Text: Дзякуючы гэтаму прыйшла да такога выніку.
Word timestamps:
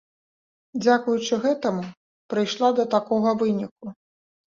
Дзякуючы 0.83 1.39
гэтаму 1.45 1.85
прыйшла 2.35 2.73
да 2.83 2.91
такога 2.99 3.39
выніку. 3.47 3.97